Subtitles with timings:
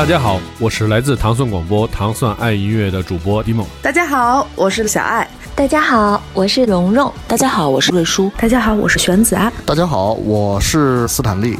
[0.00, 3.66] 大家好，我是来自糖蒜广播糖蒜爱音乐的主播迪梦。
[3.82, 5.28] 大家好，我是小爱。
[5.54, 7.12] 大家好，我是蓉蓉。
[7.28, 8.32] 大家好，我是瑞舒。
[8.38, 9.52] 大家好，我是玄子啊。
[9.66, 11.58] 大家好，我是斯坦利。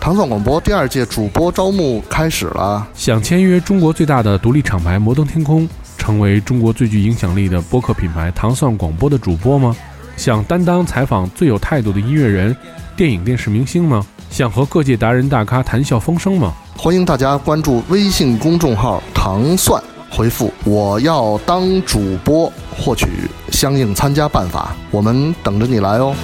[0.00, 9.76] 糖蒜广播第二届主播招募开始了，想签约中国最大的独立厂牌摩登天空，成为中国最具影响力的播客品牌糖蒜广播的主播吗？
[10.16, 12.54] 想担当采访最有态度的音乐人、
[12.96, 14.04] 电影电视明星吗？
[14.30, 16.54] 想和各界达人大咖谈笑风生吗？
[16.76, 23.08] 欢迎大家关注微信公众号“糖蒜”，回复“我要当主播”获取
[23.50, 26.14] 相应参加办法，我们等着你来哦。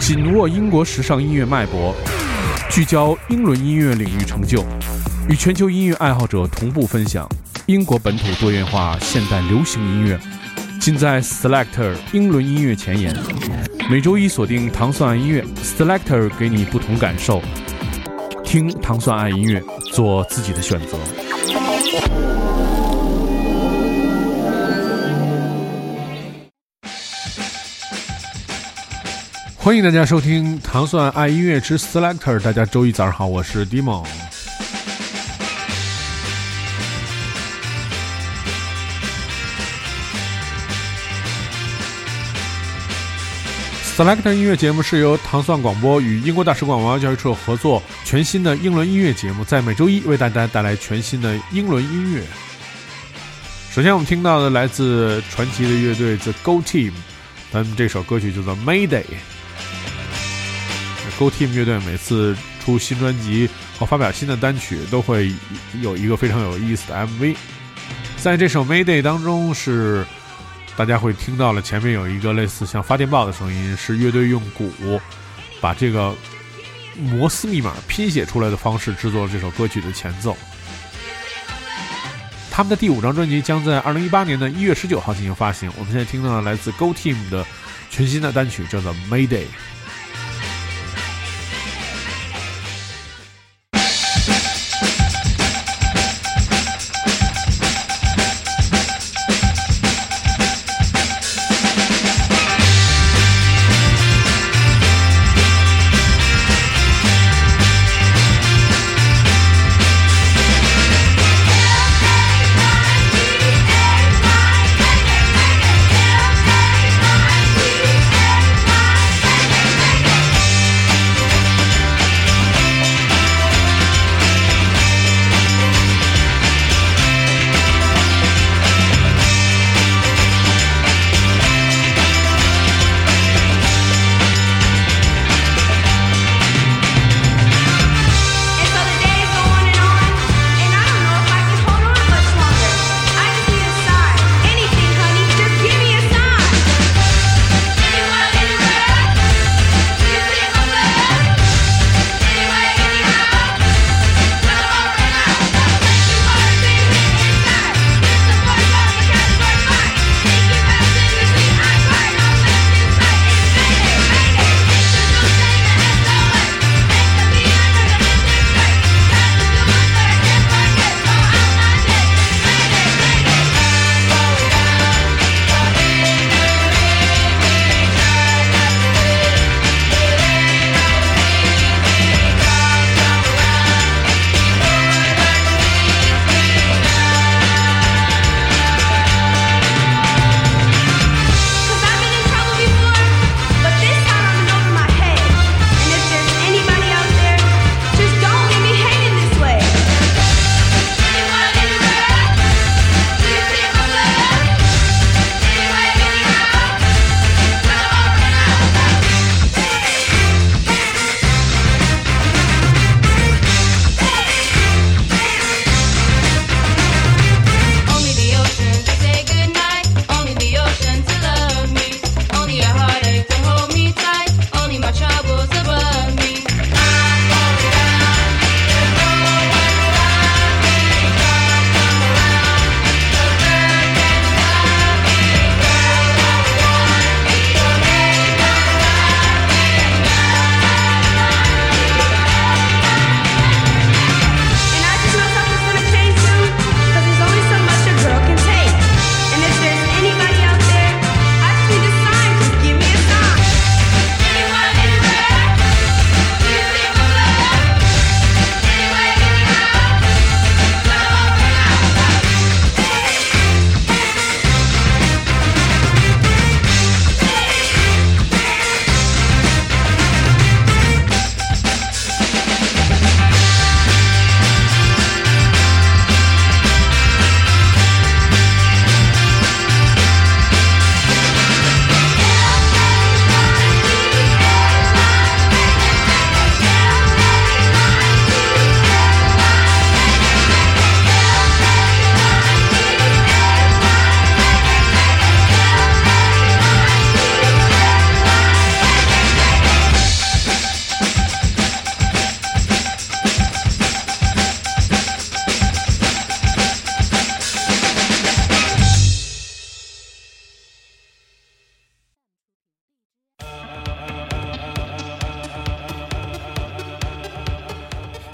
[0.00, 1.94] 紧握英国时尚音乐脉搏，
[2.70, 4.64] 聚焦英伦音乐领域成就，
[5.28, 7.28] 与全球音乐爱好者同步分享
[7.66, 10.18] 英国本土多元化现代流行音乐，
[10.80, 13.14] 尽在 Selector 英伦音乐前沿。
[13.90, 17.42] 每周一锁定糖蒜爱音乐，Selector 给你不同感受，
[18.42, 20.96] 听糖蒜爱音乐，做自己的选择。
[29.58, 32.40] 欢迎大家收听糖蒜爱音乐之 Selector。
[32.40, 34.06] 大家周一早上好，我是 Dimon。
[43.98, 52.22] Selector 音乐节目是由糖蒜广播与英国大使馆文化教育处合作，全新的英伦音乐节目，在每周一为大家带来全新的英伦音乐。
[53.72, 56.92] 首先，我们听到的来自传奇的乐队 The Go Team，
[57.50, 59.02] 他们这首歌曲叫做《Mayday》。
[61.18, 65.32] Go Team 乐队每次出新专辑和发表新的单曲，都会
[65.82, 67.34] 有一个非常有意思的 MV。
[68.18, 70.06] 在这首《Mayday》当中，是
[70.78, 74.70] 大家会听到了前面有一个类似像发电报的声音，是乐队用鼓
[75.60, 76.14] 把这个
[76.96, 80.36] 摩斯密码拼写出来的方式制作了这首歌曲的前奏。
[82.48, 85.68] 他们的第五张专辑将在二零一八年的一月十九号进行发行。
[85.76, 87.44] 我们现在听到了来自 Go Team 的
[87.90, 89.42] 全新的单曲，叫做《Mayday》。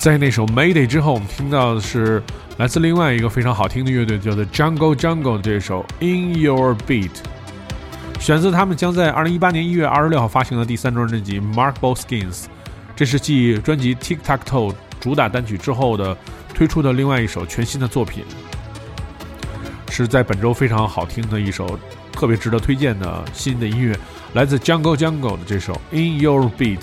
[0.04, 2.22] 在那首《Mayday》之后，我们听到的是
[2.58, 7.08] 来自另外一个非常好听的乐队，叫做 Jungle Jungle 的这首《In Your Beat》，
[8.20, 12.42] 选自他们将在二零一八年一月二十六号发行的第三张专辑《Markable Skins》。
[12.94, 16.14] 这是继专辑《Tic Tac Toe》主打单曲之后的
[16.52, 18.24] 推出的另外一首全新的作品，
[19.88, 21.78] 是在本周非常好听的一首
[22.12, 23.98] 特别值得推荐的新的音乐，
[24.34, 26.80] 来自 Jungle Jungle 的这首《In Your Beat》。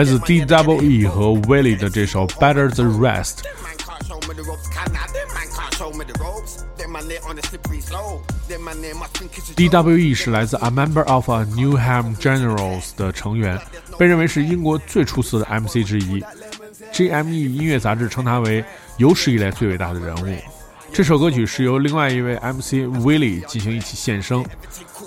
[0.00, 3.40] 来自 D Double E 和 Wiley 的这首《Better the Rest》。
[9.56, 13.60] D.W.E 是来自 A Member of a Newham Generals 的成员，
[13.98, 16.24] 被认为是英国最出色的 MC 之一。
[16.92, 18.64] G.M.E 音乐杂志称他为
[18.96, 20.34] 有史以来最伟大的人物。
[20.92, 24.44] 这首歌曲是由另外一位 MC Wiley 进行一起献声。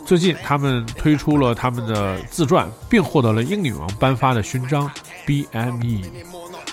[0.06, 4.90] 最近，他们推出了他们的自传，并获得了英女王颁发的勋章
[5.28, 6.06] BME。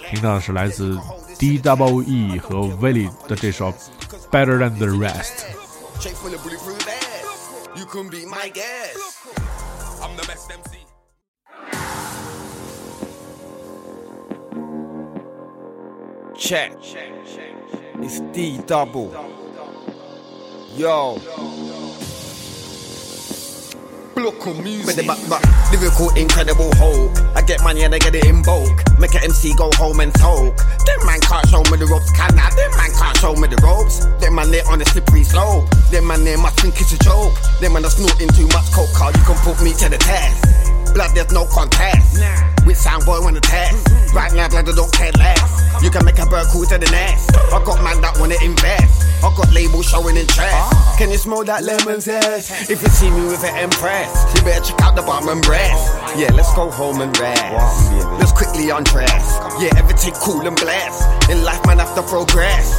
[0.09, 0.99] 听到的是来自
[1.39, 3.73] DWE 和 Wiley 的这首
[4.31, 5.45] Better Than the Rest。
[16.39, 16.73] Check.
[18.03, 19.13] It's D double.
[20.75, 21.21] Yo.
[24.17, 24.87] Local music.
[24.87, 27.13] With the back, back, lyrical, incredible hope.
[27.37, 28.73] I get money and I get it in bulk.
[28.99, 30.57] Make an MC go home and talk.
[30.57, 32.49] Them man can't show me the ropes, can I?
[32.57, 34.07] Them man can't show me the ropes.
[34.21, 35.69] Them man they on a slippery slope.
[35.91, 37.35] Them man they must think it's a joke.
[37.61, 39.13] Them man are snorting too much coke, car.
[39.13, 40.80] You can put me to the test.
[40.95, 42.19] Blood, there's no contest.
[42.67, 43.89] With sound boy when the test.
[44.13, 45.83] Right now, blood, I don't care less.
[45.83, 47.31] You can make a bird cool to the nest.
[47.37, 49.07] I got man that wanna invest.
[49.23, 50.99] I got labels showing interest.
[50.99, 52.71] Can you smell that lemon zest?
[52.71, 55.95] If you see me with an empress, you better check out the bum and breast.
[56.17, 57.93] Yeah, let's go home and rest.
[58.19, 59.39] Let's quickly undress.
[59.63, 61.31] Yeah, everything cool and blessed.
[61.31, 62.75] In life, man, have to progress.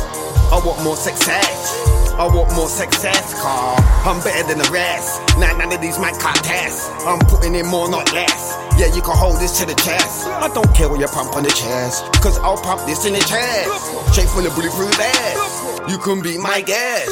[0.52, 1.91] I want more success.
[2.22, 3.74] I want more success, car.
[4.06, 5.20] I'm better than the rest.
[5.40, 6.92] Nah, none of these man can't test.
[7.02, 8.54] I'm putting in more, not less.
[8.78, 10.28] Yeah, you can hold this to the chest.
[10.28, 12.06] I don't care what you pump on the chest.
[12.22, 14.14] Cause I'll pump this in the chest.
[14.14, 15.90] Straight full of bulletproof vest.
[15.90, 17.10] You can be my guest.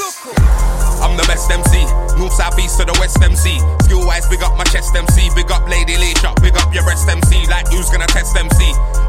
[1.01, 1.89] I'm the best MC.
[2.21, 3.57] North, south, east to the west MC.
[3.89, 5.33] Skill wise, big up my chest MC.
[5.33, 7.49] Big up Lady Lee Shop, big up your breast MC.
[7.49, 8.53] Like who's gonna test MC?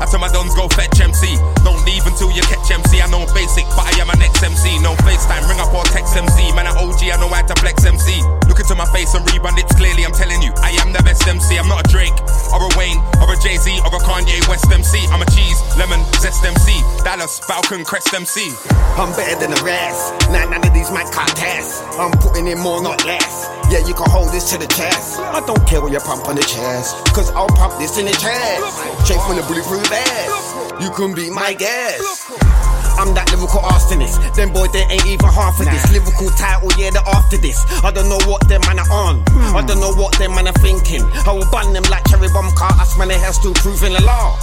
[0.00, 1.36] I tell my dons go fetch MC.
[1.60, 2.96] Don't leave until you catch MC.
[2.96, 4.80] I know basic, but I am an ex MC.
[4.80, 6.56] No FaceTime, ring up or text MC.
[6.56, 8.24] Man, at OG, I know how to flex MC.
[8.48, 10.00] Look into my face and read my lips clearly.
[10.08, 11.60] I'm telling you, I am the best MC.
[11.60, 12.16] I'm not a Drake,
[12.48, 14.96] or a Wayne, or a Jay Z, or a Kanye West MC.
[15.12, 16.72] I'm a cheese, lemon, zest MC.
[17.04, 18.56] Dallas, Falcon, Crest MC.
[18.96, 20.32] I'm better than the rest.
[20.32, 21.84] Nah, none of these man can't test.
[22.00, 23.44] I'm putting in more, not less.
[23.68, 25.18] Yeah, you can hold this to the chest.
[25.18, 26.96] I don't care when you pump on the chest.
[27.14, 29.04] Cause I'll pump this in the chest.
[29.04, 30.82] Straight from the bulletproof vest.
[30.82, 32.79] You can be my guest.
[32.98, 34.18] I'm that lyrical arsonist.
[34.34, 35.84] Them boy, they ain't even half of this.
[35.92, 37.62] Lyrical title, yeah, they're after this.
[37.84, 39.22] I don't know what them man are on.
[39.30, 39.56] Hmm.
[39.56, 41.02] I don't know what them man are thinking.
[41.26, 42.72] I will ban them like cherry bomb car.
[42.80, 44.38] Us man, they have still proving the law.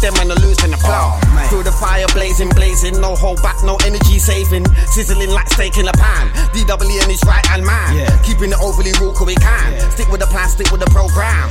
[0.00, 1.08] Them man are losing the oh, plow.
[1.52, 3.00] Through the fire blazing, blazing.
[3.00, 4.64] No hold back, no energy saving.
[4.88, 6.32] Sizzling like steak in a pan.
[6.56, 7.92] DW and his right hand man.
[8.24, 9.80] Keeping it overly real, we can.
[9.92, 11.48] Stick with the plan, stick with the program.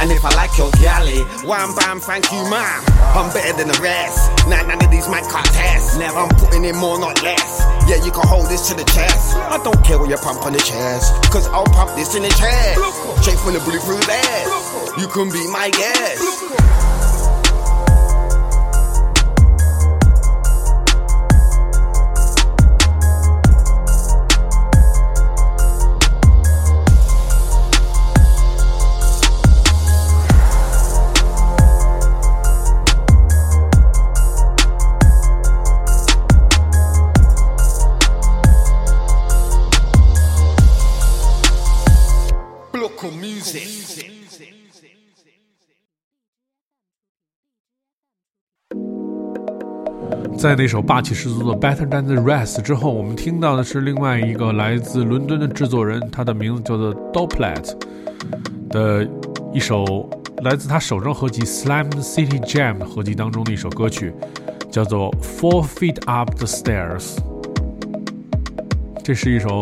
[0.00, 2.82] And if I like your galley, wham bam, thank you, ma'am.
[3.14, 4.30] I'm better than the rest.
[4.48, 5.98] Nah, none of these man can't test.
[5.98, 6.18] Never.
[6.18, 7.62] I'm putting in more, not less.
[7.88, 9.36] Yeah, you can hold this to the chest.
[9.36, 11.12] I don't care when you pump on the chest.
[11.30, 12.80] Cause I'll pump this in the chest.
[13.22, 14.98] Straight from the bulletproof vest.
[14.98, 17.03] You can be my guest.
[50.36, 57.74] 在那首霸气十足的《Better Than the Rest》之后，我们听到的是另外一个来自伦敦的制作人，他的名字叫做 Doplet
[58.68, 59.08] 的
[59.52, 60.08] 一首
[60.42, 64.12] 来自他首张合集《Slam City Jam》合集当中的一首歌曲，
[64.70, 67.16] 叫做《Four Feet Up the Stairs》。
[69.02, 69.60] 这是一首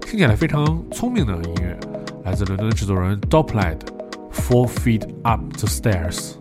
[0.00, 1.78] 听起来非常聪明的音乐，
[2.24, 3.78] 来自伦敦的制作人 Doplet，
[4.32, 6.32] 《Four Feet Up the Stairs》。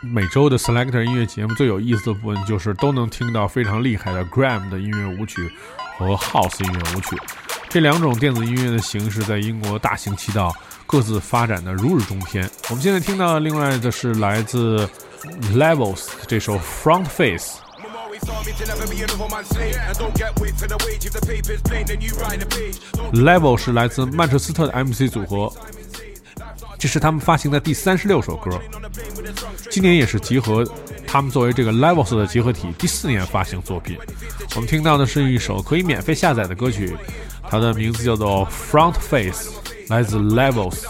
[0.00, 5.50] 每周的 Selector 音乐节目最有意思的部分就是都能听到非常厉害的 Gram 的音乐舞曲
[5.98, 7.16] 和 House 音乐舞曲，
[7.68, 10.54] 这两种电子音乐的形式在英国大行其道，
[10.86, 12.48] 各自发展的如日中天。
[12.68, 14.88] 我们现在听到的另外的是来自
[15.54, 17.60] Levels 这首 Front Face。
[23.12, 25.52] Level 是来自曼彻斯特的 MC 组合，
[26.78, 28.60] 这是他们发行的第三十六首歌，
[29.70, 30.64] 今年也是集合
[31.06, 33.96] 他们作为这个 Levels 的集合体第四年发行作品。
[34.54, 36.96] 我们听到的是一首可以免费下载的歌曲，
[37.50, 39.50] 它的名字叫做 Front Face，
[39.88, 40.84] 来自 Levels。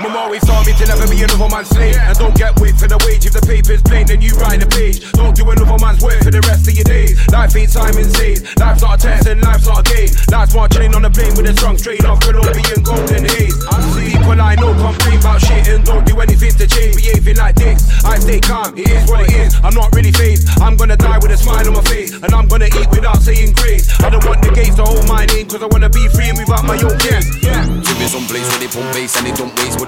[0.00, 1.92] Mum always told me to never be another man's slave.
[2.00, 3.28] And don't get whipped for the wage.
[3.28, 5.04] If the paper's plain, then you write the page.
[5.12, 7.12] Don't do another man's work for the rest of your days.
[7.28, 8.40] Life ain't Simon's Says.
[8.56, 10.08] Life's not a test and life's not a game.
[10.32, 13.52] Life's one chain on a plane with a strong straight off Colombian golden haze.
[13.52, 16.96] People I know complain about shit and don't do anything to change.
[16.96, 17.84] Behaving like dicks.
[18.00, 19.60] I stay calm, it is what it is.
[19.60, 20.48] I'm not really phased.
[20.64, 22.16] I'm gonna die with a smile on my face.
[22.16, 23.92] And I'm gonna eat without saying grace.
[24.00, 26.40] I don't want the gates to hold my name, cause I wanna be free and
[26.40, 27.28] without my own kids.
[27.44, 27.60] Yeah.
[27.84, 29.82] Jimmy someplace where they pump bass and they don't waste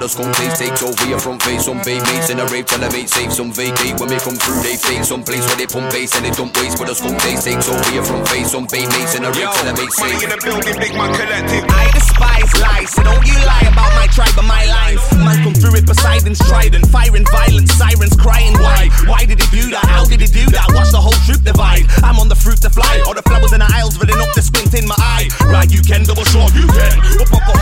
[3.34, 4.62] some vacate when we come through.
[4.62, 6.78] They fake some place where they pump bass and they dump waste.
[6.78, 8.54] But the skunk they takes over your front face.
[8.54, 10.22] Some bay mates in a rave till they make safe.
[10.22, 11.66] in the building, big man collective.
[11.68, 15.02] I despise lies, so don't you lie about my tribe and my lines.
[15.18, 18.54] Man come through with Poseidon's trident, firing violence, sirens crying.
[18.62, 18.88] Why?
[19.10, 19.84] Why did he do that?
[19.84, 20.70] How did he do that?
[20.72, 21.90] Watch the whole troop divide.
[22.06, 24.42] I'm on the fruit to fly, all the flowers in the aisles filling up the
[24.42, 25.26] squint in my eye.
[25.50, 26.96] Right, you can double short, you can.
[27.18, 27.56] Up up for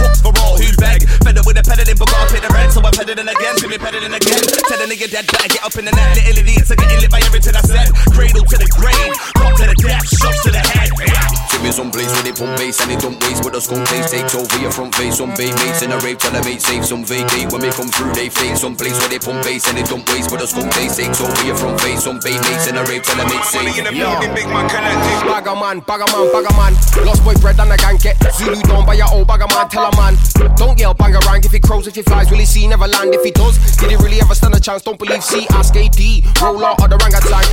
[1.82, 3.56] peddling, but gotta pay the rent, so I'm peddling again.
[3.58, 4.42] See me peddling again.
[4.70, 6.16] Tell the nigga dead, better get up in the net.
[6.16, 7.88] Little idiots are getting lit by everything I said.
[8.14, 11.51] Cradle to the grave, cop to the death, shots to the head.
[11.62, 13.46] Give me some place where they pump bass and they don't waste.
[13.46, 15.22] But the skunk face takes over your front face.
[15.22, 16.82] Some bay mates in a rave, tell them mate safe.
[16.82, 18.58] Some vacate when they come through, they fade.
[18.58, 20.26] Some place where they pump bass and they don't waste.
[20.26, 22.02] But the skunk face takes over your front face.
[22.02, 23.78] Some bay mates in a rave, tell them mate safe.
[23.78, 25.22] in the building, big man collective.
[25.22, 26.74] Bagger man, bagger man, bagger man.
[27.06, 29.70] Lost boy bread and a gang get Zulu down by your old bagger man.
[29.70, 30.18] Tell a man,
[30.58, 31.46] don't yell bang around.
[31.46, 32.66] If he crows, if he flies, will he see?
[32.66, 33.14] Never land.
[33.14, 34.82] If he does, did he really ever stand a chance?
[34.82, 35.22] Don't believe.
[35.22, 35.94] See, ask AD,
[36.42, 37.46] roll out of the orangutan.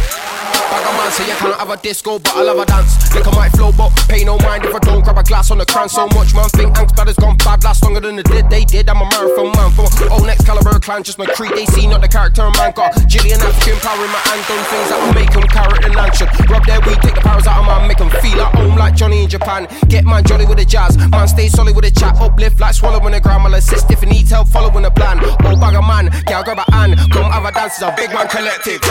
[0.74, 3.14] Bagger man, say you can't have a disco, but I love a dance.
[3.14, 5.66] Liquor might flow, but pay no mind if I don't grab a glass on the
[5.66, 5.90] crown.
[5.90, 8.50] So much man think angst bad has gone bad, last longer than it did.
[8.50, 8.90] They did.
[8.90, 11.52] I'm a marathon man from old next caliber clan, just my creed.
[11.56, 12.72] They see not the character of man.
[12.72, 15.96] Got Jillian African power in my hand, done things that will make them carrot and
[15.96, 16.28] luncheon.
[16.48, 18.96] Rub their weed, take the powers out of man, make them feel at home like
[18.96, 19.68] Johnny in Japan.
[19.88, 23.14] Get man jolly with the jazz, man stay solid with the chat, uplift like swallowing
[23.14, 23.46] the ground.
[23.46, 25.20] I'll assist if he needs help, following the plan.
[25.46, 28.28] Old bagger man, yeah, grab a hand, come have a dance, it's a big man
[28.28, 28.82] collective.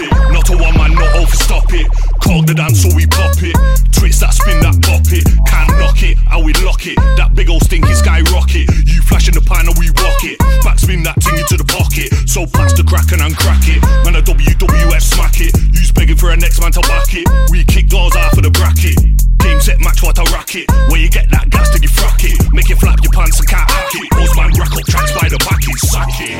[0.00, 0.10] It.
[0.32, 1.86] Not a one man, not overstop it.
[2.20, 3.56] Clog the dance so we pop it.
[3.92, 5.24] Twist that spin that pop it.
[5.46, 6.96] Can't knock it, and we lock it.
[7.16, 8.68] That big old stinky skyrocket.
[8.86, 10.38] You flash in the pan and we rock it.
[10.62, 12.12] Backspin that thing into the pocket.
[12.28, 13.82] So pass the crack and uncrack it.
[14.04, 15.52] Man, a WWF smack it.
[15.72, 17.28] You's begging for a next man to back it.
[17.50, 19.27] We kick doors out of the bracket.
[19.38, 20.70] Game set match what a rack it.
[20.88, 22.38] Where you get that gas, then you frack it.
[22.52, 24.08] Make it flap your pants and can't hack it.
[24.14, 26.38] Those man rack up tracks by the back, it sack it.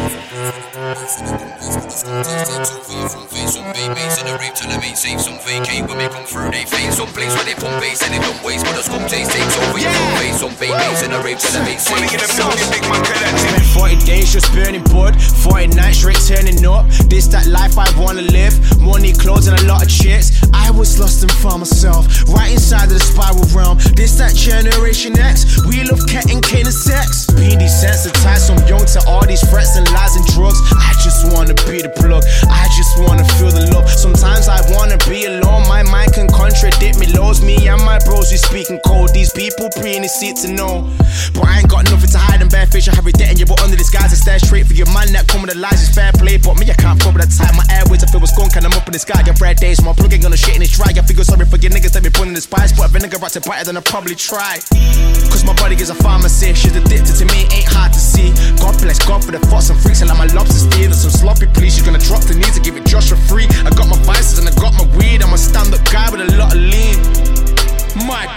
[3.48, 5.20] Some bay mates in a rave till the mate safe.
[5.20, 6.92] Some vacate when they come through, they fade.
[6.92, 8.64] Some place where they pump bass and they don't waste.
[8.64, 10.40] But the skunk taste takes over your face.
[10.40, 11.98] Some mates in a rave till the mate safe.
[11.98, 13.57] in the building, big man collective.
[13.74, 16.86] 40 days just burning bud, 40 nights straight turning up.
[17.08, 18.54] This that life I wanna live.
[18.80, 20.32] Money, clothes, and a lot of chicks.
[20.54, 23.78] I was lost and found myself right inside of the spiral realm.
[23.94, 25.64] This that generation X.
[25.66, 27.26] We love cat and cane and sex.
[27.36, 30.60] Being desensitized, I'm young to all these threats and lies and drugs.
[30.72, 32.24] I just wanna be the plug.
[32.48, 33.88] I just wanna feel the love.
[33.90, 35.66] Sometimes I wanna be alone.
[35.68, 37.06] My mind can contradict me.
[37.12, 39.12] Lows me and my bros, we speaking cold.
[39.12, 40.88] These people preying the seat to know.
[41.34, 42.88] But I ain't got nothing to hide and bare fish.
[42.88, 44.12] I have it debt you under disguise.
[44.12, 45.80] I stand straight for your man that come with the lies.
[45.82, 46.38] It's fair play.
[46.38, 47.56] But me, I can't with the time.
[47.56, 49.22] My airways, I feel was skunk and I'm up in the sky.
[49.24, 50.90] Your red days, my plugging on the shit and it's dry.
[50.90, 53.30] I feel sorry for your niggas that be putting the spice, put a vinegar out
[53.32, 54.58] to bite it, then I probably try.
[55.30, 58.32] Cause my body is a pharmacy, she's addicted to me, ain't hard to see.
[58.58, 61.46] God bless God for the thoughts and freaks, and like my lobster stealing some sloppy
[61.52, 61.74] police.
[61.74, 63.46] She's gonna drop the knee to give it just for free.
[63.64, 66.22] I got my vices and I got my weed, I'm a stand up guy with
[66.22, 66.98] a lot of lean.
[68.06, 68.30] Mike.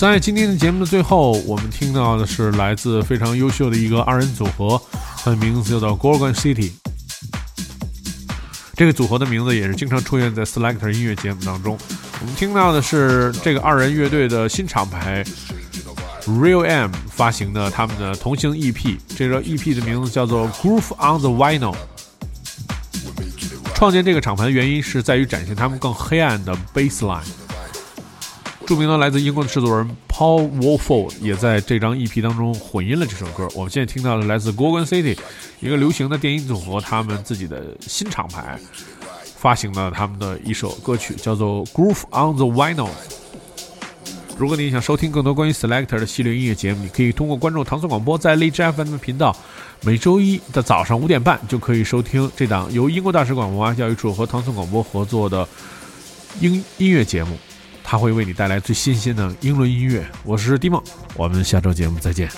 [0.00, 4.80] 在今天的节目的最后，我们听到的是来自非常优秀的一个二人组合，
[5.18, 6.70] 它的名字叫做 Gorgon City。
[8.74, 11.76] 这个组合的名字也是经常出现在 Selector 音乐节目当中。
[12.18, 15.22] 我们听到的是这个二人乐队的新厂牌
[16.24, 21.76] Real M 发行的他们的同型 EP，这个 EP 的名字叫做 Groove on the Vinyl。
[23.74, 27.20] 创建这个厂牌的原因是在于展现他们更黑暗的 Baseline。
[28.70, 33.48] 著名的来自英国的制作人 Paul Wolford 也在这张 EP 当中混音了这首歌。
[33.52, 35.18] 我们现在听到的来自 Gorgon City
[35.58, 38.56] 一个流行的电音组合，他们自己的新厂牌
[39.36, 42.90] 发行了他们的一首歌曲，叫做 Groove on the Vinyl。
[44.38, 49.34] 如果你想收听更多关于 Selector 的系列音乐节目，你可以通过关注唐宋广播在荔枝 FM 频道，
[49.80, 55.48] 每周一的早上五点半就可以收听这档由英国大使馆文化教育处和唐宋广播合作的
[56.40, 57.36] 音音乐节目。
[57.90, 60.06] 他会为你带来最新鲜的英伦音乐。
[60.22, 60.80] 我是蒂梦，
[61.16, 62.30] 我们下周节目再见。